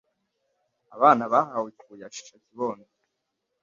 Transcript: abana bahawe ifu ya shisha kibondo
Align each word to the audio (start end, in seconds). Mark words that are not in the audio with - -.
abana 0.95 1.23
bahawe 1.33 1.67
ifu 1.73 1.91
ya 2.01 2.07
shisha 2.13 2.35
kibondo 2.45 2.87